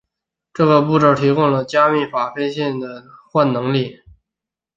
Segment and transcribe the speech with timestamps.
[0.51, 4.01] 这个步骤提供了加密法非线性的变换能力。